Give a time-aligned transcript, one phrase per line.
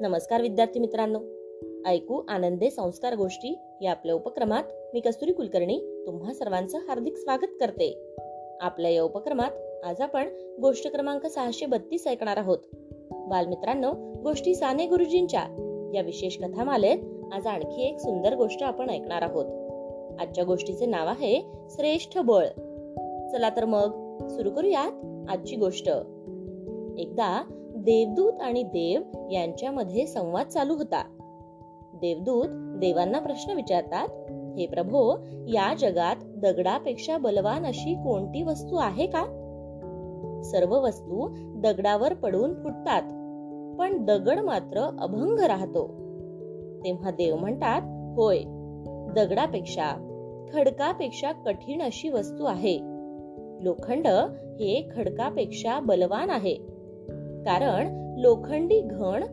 [0.00, 1.20] नमस्कार विद्यार्थी मित्रांनो.
[1.86, 4.62] ऐकू आनंदे संस्कार गोष्टी या आपल्या उपक्रमात
[4.94, 8.16] मी कस्तुरी कुलकर्णी तुम्हा सर्वांचं हार्दिक स्वागत करते.
[8.60, 9.50] आपल्या या उपक्रमात
[9.84, 10.28] आज आपण
[10.62, 12.58] गोष्ट क्रमांक सहाशे बत्तीस ऐकणार आहोत.
[13.10, 15.42] बालमित्रांनो गोष्टी साने गुरुजींच्या
[15.94, 16.98] या विशेष कथामालेत
[17.32, 19.46] आज आणखी एक सुंदर गोष्ट आपण ऐकणार आहोत.
[20.20, 22.46] आजच्या गोष्टीचे नाव आहे श्रेष्ठ बळ.
[23.32, 24.92] चला तर मग सुरू करूयात
[25.30, 25.88] आजची गोष्ट.
[26.98, 31.02] एकदा देवदूत आणि देव यांच्यामध्ये संवाद चालू होता.
[31.94, 34.08] देवदूत देवांना प्रश्न विचारतात
[34.58, 39.24] हे प्रभो या जगात दगडापेक्षा बलवान अशी कोणती वस्तू आहे का?
[40.44, 41.28] सर्व वस्तू
[41.60, 43.02] दगडावर पडून फुटतात
[43.78, 45.86] पण दगड मात्र अभंग राहतो.
[46.84, 47.82] तेव्हा देव म्हणतात
[48.16, 48.38] होय
[49.16, 49.90] दगडापेक्षा
[50.52, 52.78] खडकापेक्षा कठीण अशी वस्तू आहे.
[53.64, 56.75] लोखंड हे खडकापेक्षा बलवान आहे.
[57.46, 59.24] कारण लोखंडी घण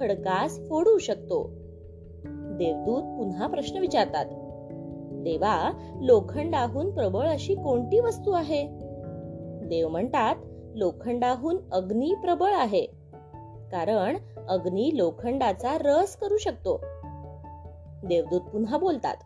[0.00, 1.50] खडकास फोडू शकतो.
[2.58, 4.26] देवदूत पुन्हा प्रश्न विचारतात
[5.22, 8.68] देवा लोखंडाहून प्रबळ अशी कोणती वस्तू आहे?
[9.68, 10.36] देव म्हणतात
[10.74, 12.86] लोखंडाहून अग्नी प्रबळ आहे
[13.72, 14.16] कारण
[14.48, 16.80] अग्नी लोखंडाचा रस करू शकतो.
[18.04, 19.16] देवदूत पुन्हा बोलतात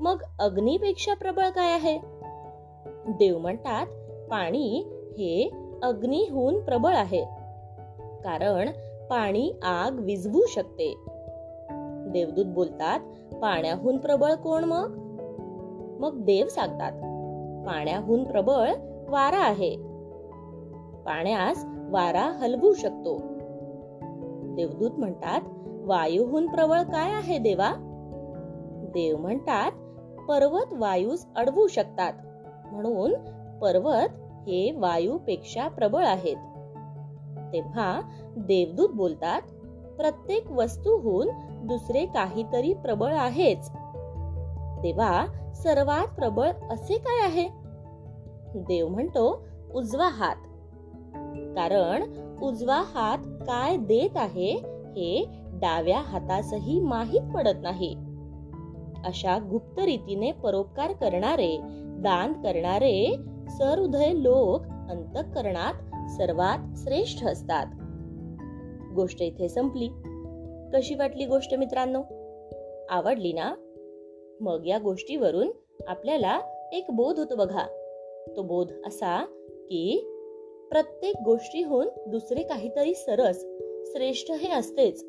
[0.00, 1.98] मग अग्नीपेक्षा प्रबळ काय आहे?
[3.08, 3.86] देव म्हणतात
[4.30, 5.50] पाणी हे
[5.82, 7.43] अग्नीहून प्रबळ आहे
[8.24, 8.68] कारण
[9.10, 10.94] पाणी आग विझवू शकते.
[12.10, 13.00] देवदूत बोलतात
[13.34, 14.90] पाण्याहून प्रबळ कोण मग?
[16.00, 16.92] मग देव सांगतात
[17.66, 18.70] पाण्याहून प्रबळ
[19.08, 19.76] वारा आहे.
[21.06, 23.18] पाण्यास वारा हलवू शकतो.
[24.54, 25.40] देवदूत म्हणतात
[25.84, 27.72] वायूहून प्रबळ काय आहे देवा?
[28.94, 29.72] देव म्हणतात
[30.28, 32.12] पर्वत वायूस अडवू शकतात.
[32.72, 33.14] म्हणून
[33.58, 34.08] पर्वत
[34.46, 36.36] हे वायूपेक्षा प्रबळ आहेत.
[37.54, 38.00] तेव्हा
[38.36, 39.42] देवदूत बोलतात
[39.96, 41.28] प्रत्येक वस्तूहून
[41.66, 43.68] दुसरे काहीतरी प्रबळ आहेच.
[44.82, 47.48] तेव्हा सर्वात प्रबळ असे काय आहे?
[48.56, 50.36] देव म्हणतो उजवा हात.
[51.56, 52.02] कारण
[52.42, 54.52] उजवा हात काय देत आहे
[54.96, 57.96] हे डाव्या हातासही माहीत पडत नाही.
[59.04, 61.58] अशा गुप्त रीतीने परोपकार करणारे
[61.98, 63.16] दान करणारे
[63.58, 64.60] सहृदय लोक
[64.90, 67.66] अंतकरणात सर्वात श्रेष्ठ असतात.
[68.94, 69.88] गोष्ट इथे संपली.
[70.74, 72.02] कशी वाटली गोष्ट मित्रांनो?
[72.88, 73.54] आवडली ना?
[74.40, 75.50] मग या गोष्टीवरून
[75.88, 76.40] आपल्याला
[76.72, 77.66] एक बोध होतो बघा.
[78.36, 80.10] तो बोध असा की
[80.70, 83.44] प्रत्येक गोष्टीहून दुसरे काहीतरी सरस
[83.86, 85.04] श्रेष्ठ हे असतेच.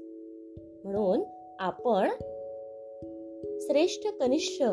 [0.84, 1.24] म्हणून
[1.60, 2.10] आपण
[3.62, 4.64] श्रेष्ठ कनिष्ठ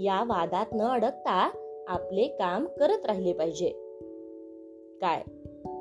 [0.00, 1.50] या वादात न अडकता
[1.88, 3.68] आपले काम करत राहिले पाहिजे.
[5.00, 5.22] काय?